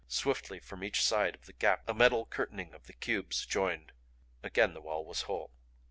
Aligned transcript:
Swiftly 0.07 0.59
from 0.59 0.83
each 0.83 1.03
side 1.03 1.35
of 1.35 1.45
the 1.45 1.53
gap 1.53 1.83
a 1.87 1.93
metal 1.93 2.25
curtaining 2.25 2.73
of 2.73 2.87
the 2.87 2.93
cubes 2.93 3.45
joined. 3.45 3.91
Again 4.41 4.73
the 4.73 4.81
wall 4.81 5.05
was 5.05 5.21
whole. 5.29 5.51